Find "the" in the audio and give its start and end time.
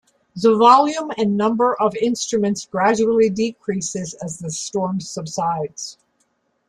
0.35-0.57, 4.39-4.49